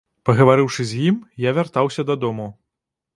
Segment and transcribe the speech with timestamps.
[0.27, 2.47] Пагаварыўшы з ім, я вяртаўся дадому.